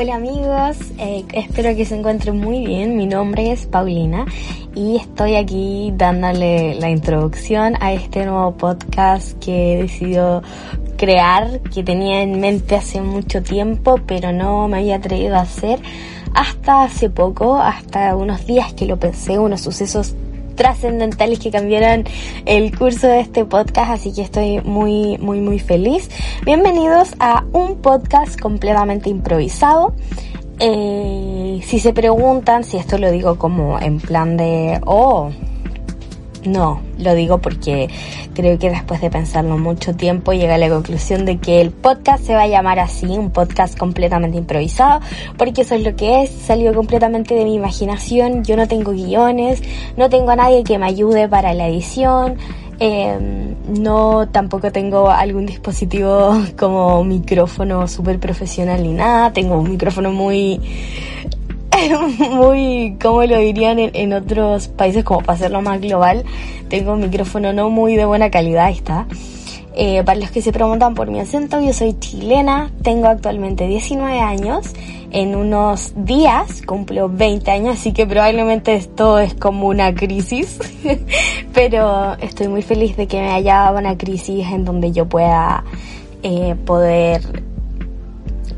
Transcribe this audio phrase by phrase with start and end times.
[0.00, 2.96] Hola amigos, eh, espero que se encuentren muy bien.
[2.96, 4.26] Mi nombre es Paulina
[4.72, 10.44] y estoy aquí dándole la introducción a este nuevo podcast que he decidido
[10.96, 15.80] crear, que tenía en mente hace mucho tiempo, pero no me había atrevido a hacer
[16.32, 20.14] hasta hace poco, hasta unos días que lo pensé, unos sucesos
[20.58, 22.04] trascendentales que cambiaron
[22.44, 26.10] el curso de este podcast, así que estoy muy, muy, muy feliz.
[26.44, 29.94] Bienvenidos a un podcast completamente improvisado.
[30.58, 35.30] Eh, si se preguntan si esto lo digo como en plan de, oh,
[36.48, 37.88] no, lo digo porque
[38.34, 42.24] creo que después de pensarlo mucho tiempo llegué a la conclusión de que el podcast
[42.24, 45.00] se va a llamar así, un podcast completamente improvisado,
[45.36, 49.62] porque eso es lo que es, salió completamente de mi imaginación, yo no tengo guiones,
[49.96, 52.36] no tengo a nadie que me ayude para la edición,
[52.80, 60.12] em, no tampoco tengo algún dispositivo como micrófono súper profesional ni nada, tengo un micrófono
[60.12, 60.60] muy
[62.30, 66.24] muy, como lo dirían en, otros países, como para hacerlo más global,
[66.68, 69.06] tengo un micrófono no muy de buena calidad, está.
[69.74, 74.18] Eh, para los que se preguntan por mi acento, yo soy chilena, tengo actualmente 19
[74.18, 74.72] años,
[75.10, 80.58] en unos días cumplo 20 años, así que probablemente esto es como una crisis,
[81.54, 85.62] pero estoy muy feliz de que me haya dado una crisis en donde yo pueda
[86.24, 87.47] eh, poder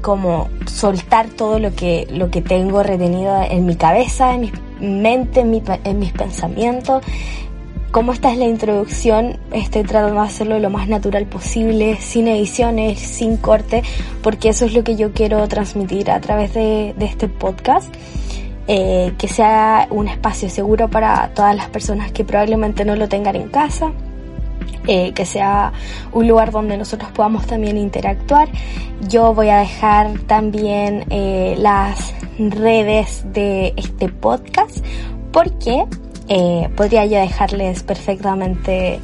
[0.00, 5.40] como soltar todo lo que, lo que tengo retenido en mi cabeza, en mi mente,
[5.40, 7.02] en, mis pensamientos.
[7.90, 13.00] Como esta es la introducción, estoy tratando de hacerlo lo más natural posible, sin ediciones,
[13.00, 13.82] sin corte,
[14.22, 17.92] porque eso es lo que yo quiero transmitir a través de, de este podcast.
[18.72, 23.34] Eh, que sea un espacio seguro para todas las personas que probablemente no lo tengan
[23.34, 23.90] en casa,
[24.86, 25.72] eh, que sea
[26.12, 28.48] un lugar donde nosotros podamos también interactuar.
[29.08, 34.84] Yo voy a dejar también eh, las redes de este podcast
[35.32, 35.86] porque
[36.30, 39.00] eh, podría yo dejarles perfectamente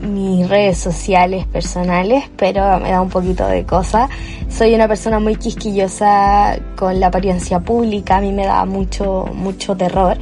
[0.00, 4.08] mis redes sociales personales, pero me da un poquito de cosa.
[4.48, 9.76] Soy una persona muy quisquillosa con la apariencia pública, a mí me da mucho, mucho
[9.76, 10.18] terror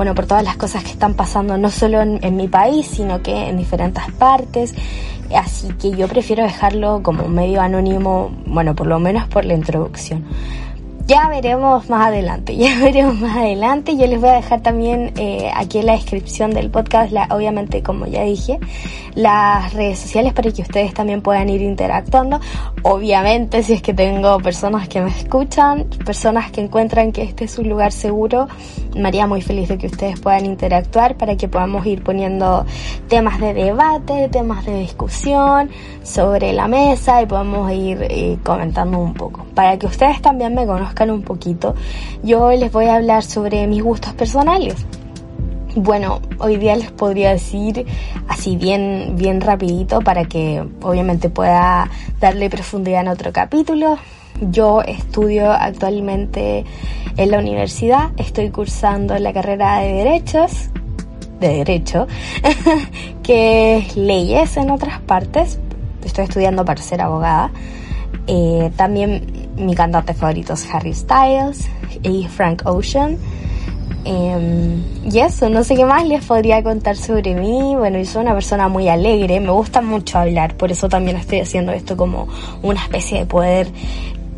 [0.00, 3.48] bueno, por todas las cosas que están pasando no solo en, mi país, sino que
[3.48, 4.74] en diferentes partes.
[5.34, 10.24] Así que yo prefiero dejarlo como medio anónimo, bueno, por lo menos por la introducción.
[11.10, 13.96] Ya veremos más adelante, ya veremos más adelante.
[13.96, 17.82] Yo les voy a dejar también eh, aquí en la descripción del podcast, la, obviamente
[17.82, 18.60] como ya dije,
[19.16, 22.38] las redes sociales para que ustedes también puedan ir interactuando.
[22.84, 27.58] Obviamente si es que tengo personas que me escuchan, personas que encuentran que este es
[27.58, 28.46] un lugar seguro,
[28.94, 32.64] me haría muy feliz de que ustedes puedan interactuar para que podamos ir poniendo
[33.08, 35.70] temas de debate, temas de discusión
[36.04, 39.44] sobre la mesa y podamos ir eh, comentando un poco.
[39.56, 41.74] Para que ustedes también me conozcan un poquito,
[42.22, 44.74] yo les voy a hablar sobre mis gustos personales.
[45.76, 47.86] Bueno, hoy día les podría decir
[48.26, 51.88] así bien, bien rapidito para que obviamente pueda
[52.18, 53.96] darle profundidad en otro capítulo.
[54.40, 56.64] Yo estudio actualmente
[57.16, 60.70] en la universidad, estoy cursando la carrera de Derechos,
[61.38, 62.08] de Derecho,
[63.22, 65.60] que es leyes en otras partes.
[66.04, 67.52] Estoy estudiando para ser abogada.
[68.26, 71.68] Eh, también mi cantante favorito es Harry Styles
[72.02, 73.18] y Frank Ocean.
[74.04, 77.74] Em, y eso, no sé qué más les podría contar sobre mí.
[77.76, 81.40] Bueno, yo soy una persona muy alegre, me gusta mucho hablar, por eso también estoy
[81.40, 82.26] haciendo esto como
[82.62, 83.68] una especie de poder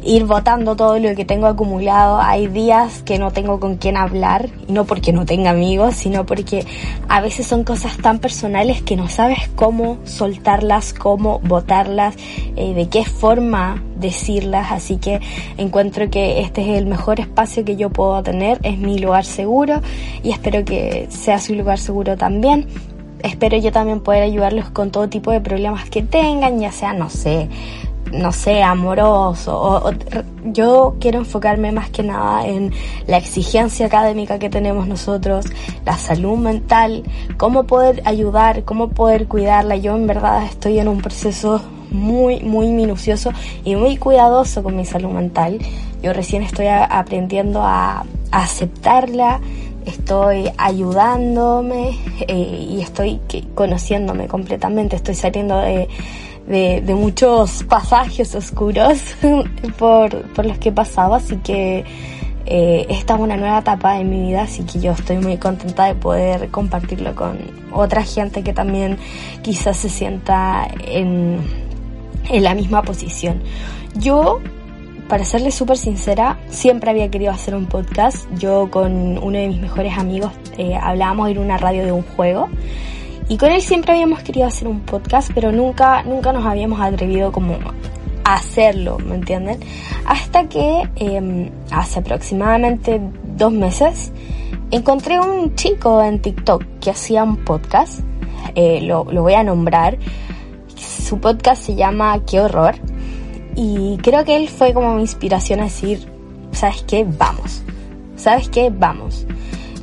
[0.05, 2.19] ir votando todo lo que tengo acumulado.
[2.21, 6.27] Hay días que no tengo con quién hablar, y no porque no tenga amigos, sino
[6.27, 6.67] porque
[7.09, 12.17] a veces son cosas tan personales que no sabes cómo soltarlas, cómo votarlas,
[12.57, 14.73] eh, de qué forma decirlas.
[14.73, 15.21] Así que
[15.57, 19.81] encuentro que este es el mejor espacio que yo puedo tener, es mi lugar seguro
[20.23, 22.67] y espero que sea su lugar seguro también
[23.23, 27.09] espero yo también poder ayudarlos con todo tipo de problemas que tengan, ya sea, no
[27.09, 27.49] sé,
[28.13, 29.91] no sé, amoroso.
[30.45, 32.73] yo quiero enfocarme más que nada en
[33.07, 35.47] la exigencia académica que tenemos nosotros,
[35.85, 37.05] la salud mental,
[37.37, 39.77] cómo poder ayudar, cómo poder cuidarla.
[39.77, 43.33] Yo en verdad estoy en un proceso muy, muy minucioso
[43.65, 45.59] y muy cuidadoso con mi salud mental.
[46.03, 49.41] Yo recién estoy aprendiendo a, aceptarla,
[49.87, 51.99] estoy ayudándome
[52.29, 53.21] eh, y estoy
[53.55, 58.99] conociéndome completamente, estoy saliendo de muchos pasajes oscuros
[59.79, 61.85] por, por, los que he pasado, así que
[62.45, 65.87] eh, esta es una nueva etapa de mi vida, así que yo estoy muy contenta
[65.87, 67.39] de poder compartirlo con
[67.73, 68.99] otra gente que también
[69.43, 71.39] quizás se sienta en,
[72.29, 73.43] en la misma posición.
[73.95, 74.41] Yo
[75.09, 78.27] para serles súper sincera, siempre había querido hacer un podcast.
[78.39, 82.49] Yo con uno de mis mejores amigos eh, hablábamos en una radio de un juego.
[83.29, 87.33] Y con él siempre habíamos querido hacer un podcast, pero nunca, nunca nos habíamos atrevido
[87.33, 87.57] como
[88.25, 89.61] a hacerlo, ¿me entienden?
[90.07, 93.01] Hasta que em, hace aproximadamente
[93.37, 94.13] dos meses
[94.71, 98.01] encontré un chico en TikTok que hacía un podcast,
[98.55, 99.99] eh, lo, lo voy a nombrar.
[100.77, 102.75] Su podcast se llama Qué horror
[103.55, 106.09] y creo que él fue como mi inspiración a decir,
[106.53, 107.05] ¿sabes qué?
[107.05, 107.63] Vamos.
[108.17, 108.71] ¿Sabes qué?
[108.71, 109.27] Vamos.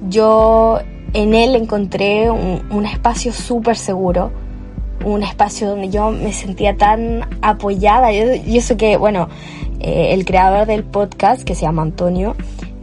[0.09, 0.79] Yo
[1.13, 4.31] en él encontré un, espacio súper seguro,
[5.05, 8.11] un espacio donde yo me sentía tan apoyada.
[8.11, 9.29] Y eso que, bueno,
[9.79, 12.35] eh, el creador del podcast, que se llama Antonio,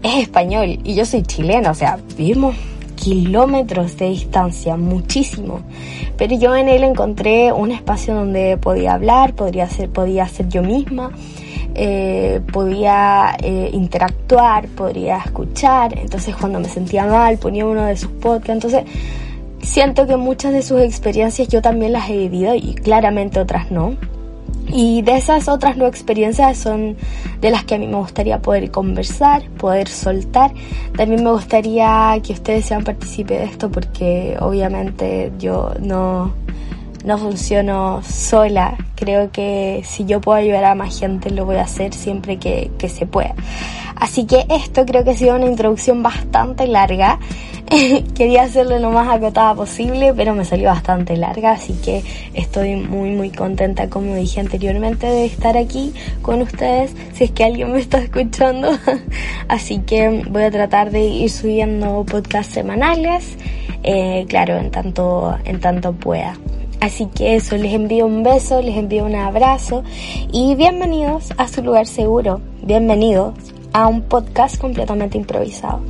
[0.02, 2.54] es español y yo soy chilena, o sea, vivimos
[2.96, 5.60] kilómetros de distancia, muchísimo.
[6.16, 10.62] Pero yo en él encontré un espacio donde podía hablar, podría ser, podía ser yo
[10.62, 11.10] misma,
[11.74, 15.98] eh, podía eh, interactuar, podría escuchar.
[15.98, 18.64] Entonces cuando me sentía mal ponía uno de sus podcasts.
[18.64, 18.84] Entonces
[19.60, 23.96] siento que muchas de sus experiencias yo también las he vivido y claramente otras no.
[24.78, 26.98] Y de esas otras no experiencias son
[27.40, 30.52] de las que a mí me gustaría poder conversar, poder soltar.
[30.94, 36.34] También me gustaría que ustedes sean partícipes de esto porque obviamente yo no,
[37.06, 38.76] no funciono sola.
[38.96, 42.70] Creo que si yo puedo ayudar a más gente lo voy a hacer siempre que,
[42.76, 43.34] que se pueda.
[43.94, 47.18] Así que esto creo que ha sido una introducción bastante larga.
[48.14, 52.02] Quería hacerlo lo más acotada posible, pero me salió bastante larga, así que
[52.34, 55.92] estoy muy muy contenta, como dije anteriormente, de estar aquí
[56.22, 58.70] con ustedes, si es que alguien me está escuchando.
[59.48, 63.36] así que voy a tratar de ir subiendo podcasts semanales,
[63.82, 66.34] eh, claro, en tanto, en tanto pueda.
[66.80, 69.82] Así que eso, les envío un beso, les envío un abrazo
[70.30, 72.40] y bienvenidos a su lugar seguro.
[72.62, 73.34] Bienvenidos
[73.72, 75.82] a un podcast completamente improvisado.